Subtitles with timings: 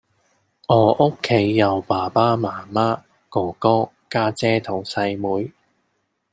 [0.67, 5.51] 我屋企有爸爸媽媽，哥哥，家姐同細妹